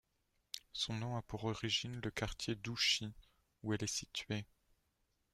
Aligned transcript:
Son 0.73 0.95
nom 0.95 1.15
a 1.15 1.21
pour 1.21 1.43
origine 1.45 2.01
le 2.03 2.09
quartier 2.09 2.55
d'Ouchy 2.55 3.13
où 3.61 3.71
elle 3.75 3.83
est 3.83 3.85
située. 3.85 4.45